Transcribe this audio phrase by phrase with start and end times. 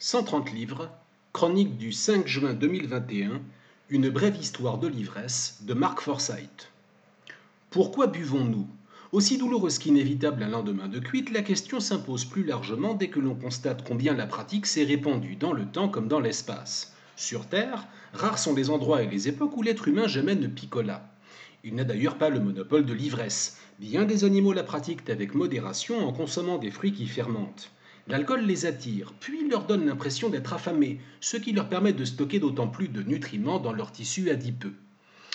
[0.00, 0.88] 130 livres,
[1.32, 3.40] chronique du 5 juin 2021,
[3.90, 6.70] une brève histoire de l'ivresse de Mark Forsyth.
[7.70, 8.68] Pourquoi buvons-nous?
[9.10, 13.34] Aussi douloureuse qu'inévitable un lendemain de cuite, la question s'impose plus largement dès que l'on
[13.34, 16.94] constate combien la pratique s'est répandue dans le temps comme dans l'espace.
[17.16, 21.10] Sur Terre, rares sont les endroits et les époques où l'être humain jamais ne picola.
[21.64, 23.58] Il n'a d'ailleurs pas le monopole de l'ivresse.
[23.80, 27.72] Bien des animaux la pratiquent avec modération en consommant des fruits qui fermentent.
[28.08, 32.40] L'alcool les attire, puis leur donne l'impression d'être affamés, ce qui leur permet de stocker
[32.40, 34.72] d'autant plus de nutriments dans leur tissu adipeux.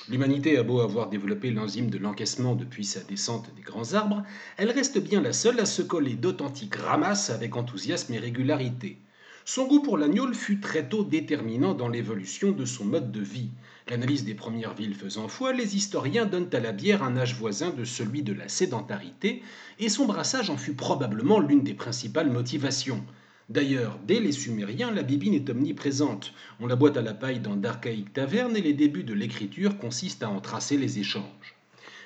[0.10, 4.24] L'humanité a beau avoir développé l'enzyme de l'encaissement depuis sa descente des grands arbres,
[4.58, 8.98] elle reste bien la seule à se coller d'authentiques ramasses avec enthousiasme et régularité.
[9.46, 13.50] Son goût pour l'agneau fut très tôt déterminant dans l'évolution de son mode de vie.
[13.90, 17.72] L'analyse des premières villes faisant foi, les historiens donnent à la bière un âge voisin
[17.72, 19.44] de celui de la sédentarité,
[19.80, 23.04] et son brassage en fut probablement l'une des principales motivations.
[23.50, 26.34] D'ailleurs, dès les Sumériens, la bibine est omniprésente.
[26.62, 30.24] On la boit à la paille dans d'archaïques tavernes et les débuts de l'écriture consistent
[30.24, 31.53] à en tracer les échanges.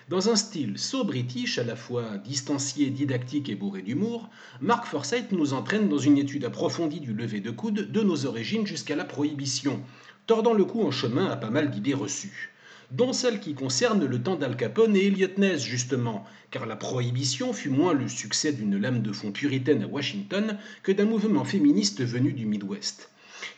[0.10, 4.30] Dans un style so british, à la fois distancié, didactique et bourré d'humour,
[4.62, 8.66] Mark Forsyth nous entraîne dans une étude approfondie du lever de coude de nos origines
[8.66, 9.82] jusqu'à la prohibition,
[10.26, 12.54] tordant le cou en chemin à pas mal d'idées reçues
[12.92, 17.52] dont celle qui concerne le temps d'Al Capone et Elliot Ness justement, car la prohibition
[17.52, 22.02] fut moins le succès d'une lame de fond puritaine à Washington que d'un mouvement féministe
[22.02, 23.10] venu du Midwest.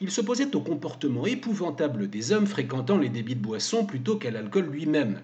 [0.01, 4.65] Il s'opposait au comportement épouvantable des hommes fréquentant les débits de boissons plutôt qu'à l'alcool
[4.65, 5.21] lui-même.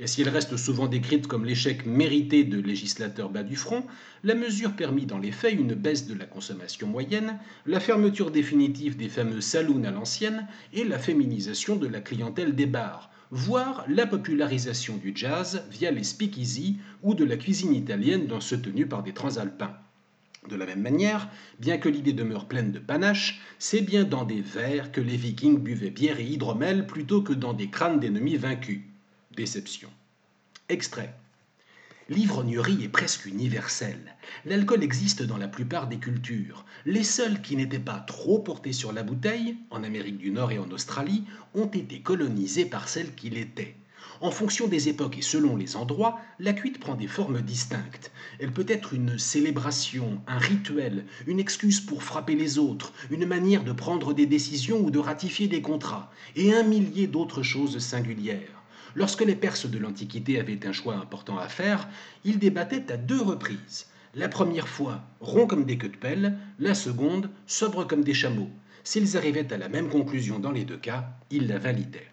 [0.00, 3.84] Et si elle reste souvent décrite comme l'échec mérité de législateurs bas du front,
[4.22, 8.96] la mesure permit dans les faits une baisse de la consommation moyenne, la fermeture définitive
[8.96, 14.06] des fameux saloons à l'ancienne et la féminisation de la clientèle des bars, voire la
[14.06, 19.02] popularisation du jazz via les speakeasy ou de la cuisine italienne dans ceux tenus par
[19.02, 19.76] des transalpins.
[20.48, 24.40] De la même manière, bien que l'idée demeure pleine de panache, c'est bien dans des
[24.40, 28.82] verres que les vikings buvaient bière et hydromel plutôt que dans des crânes d'ennemis vaincus.
[29.36, 29.90] Déception.
[30.68, 31.14] Extrait.
[32.08, 34.16] L'ivrognerie est presque universelle.
[34.46, 36.64] L'alcool existe dans la plupart des cultures.
[36.86, 40.58] Les seuls qui n'étaient pas trop portés sur la bouteille, en Amérique du Nord et
[40.58, 43.76] en Australie, ont été colonisés par celles qui l'étaient.
[44.22, 48.10] En fonction des époques et selon les endroits, la cuite prend des formes distinctes.
[48.40, 53.62] Elle peut être une célébration, un rituel, une excuse pour frapper les autres, une manière
[53.62, 58.57] de prendre des décisions ou de ratifier des contrats, et un millier d'autres choses singulières.
[58.94, 61.88] Lorsque les Perses de l'Antiquité avaient un choix important à faire,
[62.24, 63.86] ils débattaient à deux reprises.
[64.14, 68.50] La première fois, ronds comme des queues de pelle, la seconde, sobres comme des chameaux.
[68.84, 72.10] S'ils arrivaient à la même conclusion dans les deux cas, ils la validaient.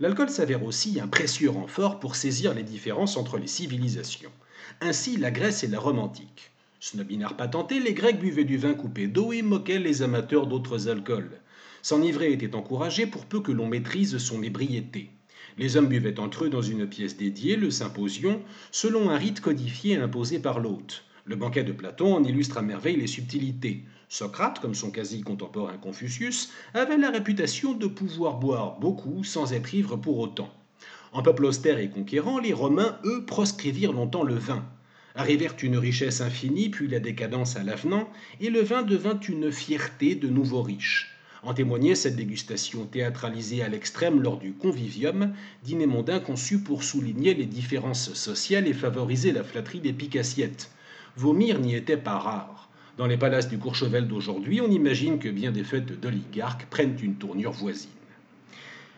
[0.00, 4.32] L'alcool s'avère aussi un précieux renfort pour saisir les différences entre les civilisations.
[4.80, 6.50] Ainsi, la Grèce et la Rome antique.
[6.80, 11.40] Snobinard patenté, les Grecs buvaient du vin coupé d'eau et moquaient les amateurs d'autres alcools.
[11.82, 15.10] S'enivrer était encouragé pour peu que l'on maîtrise son ébriété.
[15.58, 19.96] Les hommes buvaient entre eux dans une pièce dédiée, le symposion, selon un rite codifié
[19.96, 21.04] imposé par l'hôte.
[21.24, 23.84] Le banquet de Platon en illustre à merveille les subtilités.
[24.08, 29.96] Socrate, comme son quasi-contemporain Confucius, avait la réputation de pouvoir boire beaucoup sans être ivre
[29.96, 30.52] pour autant.
[31.12, 34.64] En peuple austère et conquérant, les Romains, eux, proscrivirent longtemps le vin.
[35.14, 38.08] Arrivèrent une richesse infinie, puis la décadence à l'avenant,
[38.40, 41.16] et le vin devint une fierté de nouveaux riches.
[41.42, 45.32] En témoignait cette dégustation théâtralisée à l'extrême lors du convivium,
[45.64, 50.70] dîner mondain conçu pour souligner les différences sociales et favoriser la flatterie des picassiettes.
[51.16, 52.68] Vomir n'y était pas rare.
[52.98, 57.16] Dans les palaces du Courchevel d'aujourd'hui, on imagine que bien des fêtes d'oligarques prennent une
[57.16, 57.88] tournure voisine.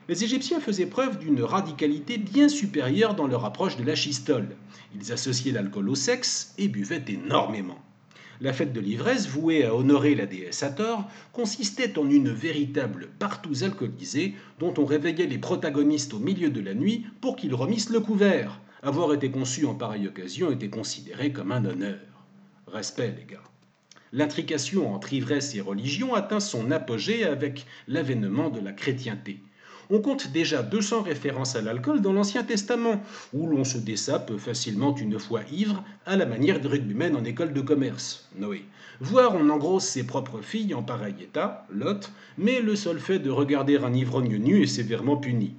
[0.09, 4.57] Les Égyptiens faisaient preuve d'une radicalité bien supérieure dans leur approche de la schistole.
[4.97, 7.79] Ils associaient l'alcool au sexe et buvaient énormément.
[8.43, 13.63] La fête de l'ivresse, vouée à honorer la déesse Hathor, consistait en une véritable partouze
[13.63, 18.01] alcoolisée dont on réveillait les protagonistes au milieu de la nuit pour qu'ils remissent le
[18.01, 18.61] couvert.
[18.83, 22.01] Avoir été conçu en pareille occasion était considéré comme un honneur.
[22.67, 23.45] Respect, les gars.
[24.13, 29.39] L'intrication entre ivresse et religion atteint son apogée avec l'avènement de la chrétienté
[29.91, 33.03] on compte déjà 200 références à l'alcool dans l'Ancien Testament,
[33.33, 37.53] où l'on se dessape facilement une fois ivre, à la manière des rugbymen en école
[37.53, 38.65] de commerce, Noé.
[39.01, 43.31] Voire on engrosse ses propres filles en pareil état, Lot, mais le seul fait de
[43.31, 45.55] regarder un ivrogne nu est sévèrement puni.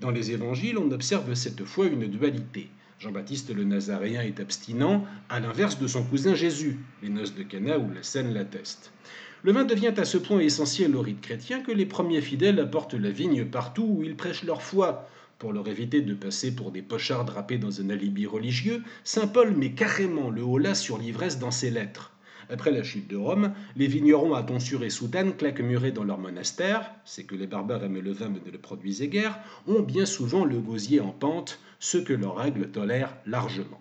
[0.00, 2.68] Dans les évangiles, on observe cette fois une dualité.
[2.98, 7.78] Jean-Baptiste le Nazaréen est abstinent, à l'inverse de son cousin Jésus, les noces de Cana
[7.78, 8.92] où la scène l'atteste.
[9.42, 12.92] Le vin devient à ce point essentiel au rite chrétien que les premiers fidèles apportent
[12.92, 15.08] la vigne partout où ils prêchent leur foi.
[15.38, 19.56] Pour leur éviter de passer pour des pochards drapés dans un alibi religieux, saint Paul
[19.56, 22.12] met carrément le holà sur l'ivresse dans ses lettres.
[22.50, 26.90] Après la chute de Rome, les vignerons à tonsure et soutane claquemurés dans leur monastère,
[27.06, 30.44] c'est que les barbares aimaient le vin mais ne le produisaient guère, ont bien souvent
[30.44, 33.80] le gosier en pente, ce que leurs règles tolèrent largement.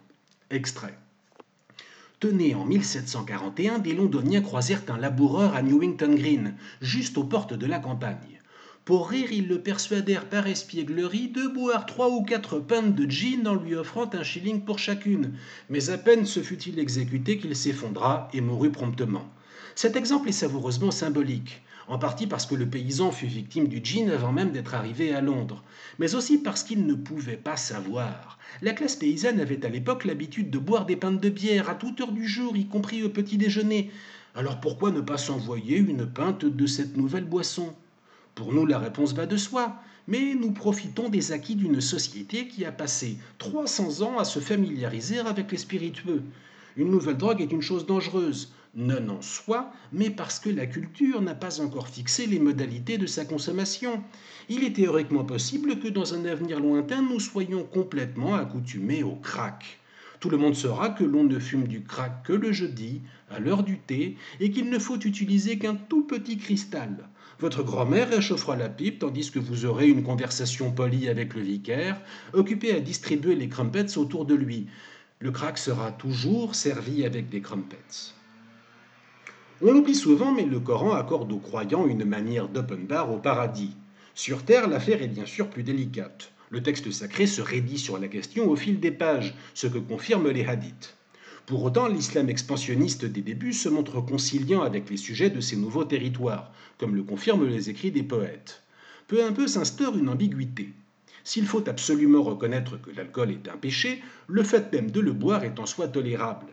[0.51, 0.97] Extrait.
[2.19, 7.65] Tenez, en 1741, des Londoniens croisèrent un laboureur à Newington Green, juste aux portes de
[7.65, 8.41] la campagne.
[8.83, 13.47] Pour rire, ils le persuadèrent par espièglerie de boire trois ou quatre pintes de gin
[13.47, 15.31] en lui offrant un shilling pour chacune.
[15.69, 19.23] Mais à peine se fut-il exécuté qu'il s'effondra et mourut promptement.
[19.81, 24.11] Cet exemple est savoureusement symbolique, en partie parce que le paysan fut victime du gin
[24.11, 25.63] avant même d'être arrivé à Londres,
[25.99, 28.39] mais aussi parce qu'il ne pouvait pas savoir.
[28.61, 32.01] La classe paysanne avait à l'époque l'habitude de boire des pintes de bière à toute
[32.01, 33.89] heure du jour, y compris au petit déjeuner.
[34.35, 37.73] Alors pourquoi ne pas s'envoyer une pinte de cette nouvelle boisson?
[38.35, 39.77] Pour nous, la réponse va de soi,
[40.09, 45.19] mais nous profitons des acquis d'une société qui a passé 300 ans à se familiariser
[45.19, 46.23] avec les spiritueux.
[46.75, 51.21] Une nouvelle drogue est une chose dangereuse, non en soi, mais parce que la culture
[51.21, 54.03] n'a pas encore fixé les modalités de sa consommation.
[54.47, 59.79] Il est théoriquement possible que dans un avenir lointain, nous soyons complètement accoutumés au crack.
[60.19, 63.01] Tout le monde saura que l'on ne fume du crack que le jeudi,
[63.31, 67.07] à l'heure du thé, et qu'il ne faut utiliser qu'un tout petit cristal.
[67.39, 72.01] Votre grand-mère réchauffera la pipe tandis que vous aurez une conversation polie avec le vicaire,
[72.33, 74.67] occupé à distribuer les crumpets autour de lui.
[75.19, 77.77] Le crack sera toujours servi avec des crumpets.
[79.61, 83.75] On l'oublie souvent, mais le Coran accorde aux croyants une manière d'open bar au paradis.
[84.15, 86.31] Sur Terre, l'affaire est bien sûr plus délicate.
[86.49, 90.29] Le texte sacré se raidit sur la question au fil des pages, ce que confirment
[90.29, 90.95] les hadiths.
[91.45, 95.83] Pour autant, l'islam expansionniste des débuts se montre conciliant avec les sujets de ces nouveaux
[95.83, 98.63] territoires, comme le confirment les écrits des poètes.
[99.09, 100.69] Peu à peu s'instaure une ambiguïté.
[101.25, 105.43] S'il faut absolument reconnaître que l'alcool est un péché, le fait même de le boire
[105.43, 106.47] est en soi tolérable.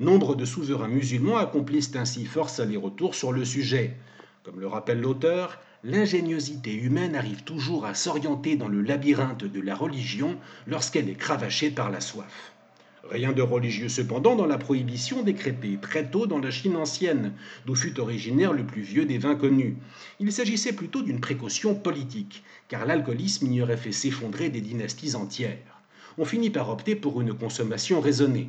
[0.00, 3.96] Nombre de souverains musulmans accomplissent ainsi force aller-retour sur le sujet.
[4.44, 9.74] Comme le rappelle l'auteur, l'ingéniosité humaine arrive toujours à s'orienter dans le labyrinthe de la
[9.74, 10.36] religion
[10.68, 12.52] lorsqu'elle est cravachée par la soif.
[13.10, 17.32] Rien de religieux cependant dans la prohibition décrétée très tôt dans la Chine ancienne,
[17.66, 19.78] d'où fut originaire le plus vieux des vins connus.
[20.20, 25.82] Il s'agissait plutôt d'une précaution politique, car l'alcoolisme y aurait fait s'effondrer des dynasties entières.
[26.18, 28.48] On finit par opter pour une consommation raisonnée.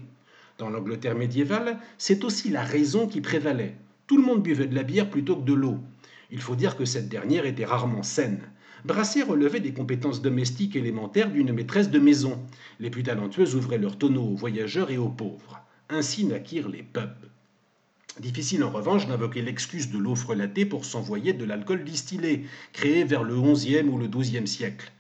[0.60, 3.78] Dans l'Angleterre médiévale, c'est aussi la raison qui prévalait.
[4.08, 5.78] Tout le monde buvait de la bière plutôt que de l'eau.
[6.32, 8.42] Il faut dire que cette dernière était rarement saine.
[8.84, 12.38] Brasser relevait des compétences domestiques élémentaires d'une maîtresse de maison.
[12.82, 15.62] Les plus talentueuses ouvraient leurs tonneaux aux voyageurs et aux pauvres.
[15.88, 17.30] Ainsi naquirent les pubs.
[18.20, 23.24] Difficile en revanche d'invoquer l'excuse de l'eau frelatée pour s'envoyer de l'alcool distillé, créé vers
[23.24, 24.92] le XIe ou le XIIe siècle.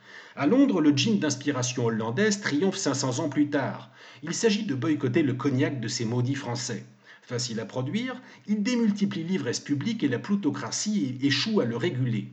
[0.41, 3.91] À Londres, le gin d'inspiration hollandaise triomphe 500 ans plus tard.
[4.24, 6.86] Il s'agit de boycotter le cognac de ces maudits Français.
[7.21, 12.30] Facile à produire, il démultiplie l'ivresse publique et la plutocratie échoue à le réguler.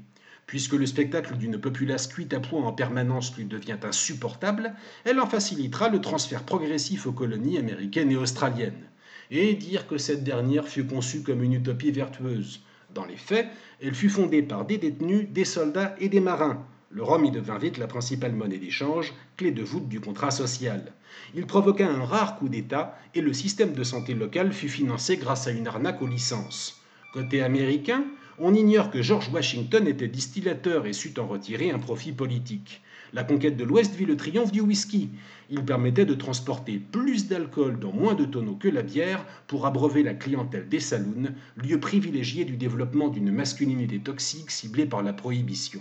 [0.46, 4.74] Puisque le spectacle d'une populace cuite à point en permanence lui devient insupportable,
[5.04, 8.86] elle en facilitera le transfert progressif aux colonies américaines et australiennes.
[9.32, 12.60] Et dire que cette dernière fut conçue comme une utopie vertueuse.
[12.94, 13.48] Dans les faits,
[13.82, 16.64] elle fut fondée par des détenus, des soldats et des marins.
[16.90, 20.92] Le rhum y devint vite la principale monnaie d'échange, clé de voûte du contrat social.
[21.34, 25.48] Il provoqua un rare coup d'État et le système de santé local fut financé grâce
[25.48, 26.80] à une arnaque aux licences.
[27.12, 28.04] Côté américain,
[28.38, 32.82] on ignore que George Washington était distillateur et sut en retirer un profit politique.
[33.12, 35.10] La conquête de l'Ouest vit le triomphe du whisky.
[35.50, 40.04] Il permettait de transporter plus d'alcool dans moins de tonneaux que la bière pour abreuver
[40.04, 45.80] la clientèle des saloons, lieu privilégié du développement d'une masculinité toxique ciblée par la prohibition.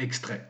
[0.00, 0.48] Extrait.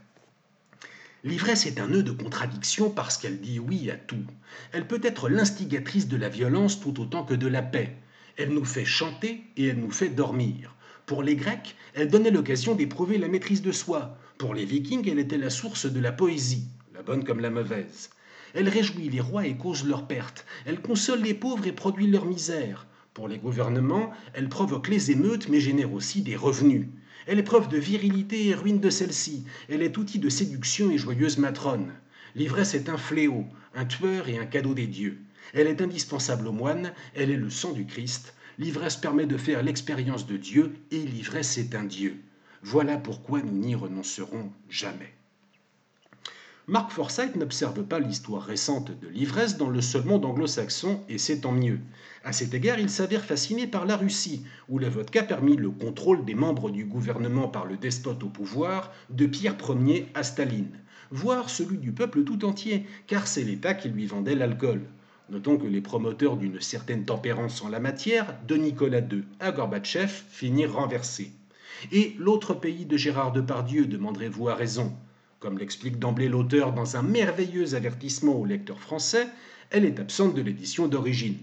[1.24, 4.24] L'ivresse est un nœud de contradiction parce qu'elle dit oui à tout.
[4.70, 7.96] Elle peut être l'instigatrice de la violence tout autant que de la paix.
[8.36, 10.76] Elle nous fait chanter et elle nous fait dormir.
[11.04, 14.16] Pour les Grecs, elle donnait l'occasion d'éprouver la maîtrise de soi.
[14.38, 18.10] Pour les Vikings, elle était la source de la poésie, la bonne comme la mauvaise.
[18.54, 20.46] Elle réjouit les rois et cause leur perte.
[20.64, 22.86] Elle console les pauvres et produit leur misère.
[23.14, 26.86] Pour les gouvernements, elle provoque les émeutes mais génère aussi des revenus.
[27.26, 29.44] Elle est preuve de virilité et ruine de celle-ci.
[29.68, 31.92] Elle est outil de séduction et joyeuse matrone.
[32.34, 35.18] L'ivresse est un fléau, un tueur et un cadeau des dieux.
[35.52, 39.62] Elle est indispensable aux moines, elle est le sang du Christ, L'ivresse permet de faire
[39.62, 42.20] l'expérience de Dieu et l'ivresse est un Dieu.
[42.62, 45.14] Voilà pourquoi nous n'y renoncerons jamais.
[46.70, 51.40] Mark Forsyth n'observe pas l'histoire récente de l'ivresse dans le seul monde anglo-saxon, et c'est
[51.40, 51.80] tant mieux.
[52.22, 56.24] À cet égard, il s'avère fasciné par la Russie, où la vodka permit le contrôle
[56.24, 60.70] des membres du gouvernement par le despote au pouvoir, de Pierre Ier à Staline,
[61.10, 64.82] voire celui du peuple tout entier, car c'est l'État qui lui vendait l'alcool.
[65.28, 70.22] Notons que les promoteurs d'une certaine tempérance en la matière, de Nicolas II à Gorbatchev,
[70.28, 71.32] finirent renversés.
[71.90, 74.96] Et l'autre pays de Gérard Depardieu, demanderez-vous à raison?
[75.40, 79.26] Comme l'explique d'emblée l'auteur dans un merveilleux avertissement au lecteur français,
[79.70, 81.38] elle est absente de l'édition d'origine.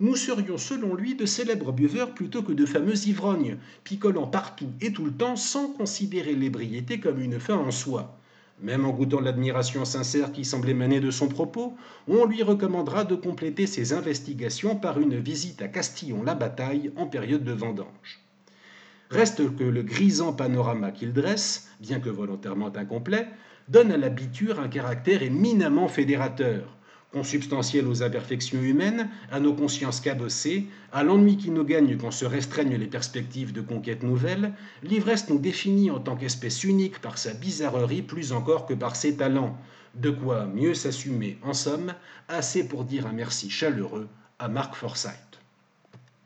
[0.00, 4.94] Nous serions selon lui de célèbres buveurs plutôt que de fameux ivrognes, picolant partout et
[4.94, 8.18] tout le temps sans considérer l'ébriété comme une fin en soi.
[8.62, 11.76] Même en goûtant l'admiration sincère qui semble émaner de son propos,
[12.08, 17.52] on lui recommandera de compléter ses investigations par une visite à Castillon-la-Bataille en période de
[17.52, 18.23] vendange.
[19.14, 23.28] Reste que le grisant panorama qu'il dresse, bien que volontairement incomplet,
[23.68, 26.76] donne à l'habiture un caractère éminemment fédérateur,
[27.12, 32.24] consubstantiel aux imperfections humaines, à nos consciences cabossées, à l'ennui qui nous gagne quand se
[32.24, 34.52] restreignent les perspectives de conquête nouvelles,
[34.82, 39.16] l'ivresse nous définit en tant qu'espèce unique par sa bizarrerie plus encore que par ses
[39.16, 39.56] talents.
[39.94, 41.94] De quoi mieux s'assumer, en somme,
[42.26, 44.08] assez pour dire un merci chaleureux
[44.40, 45.33] à Marc Forsyth.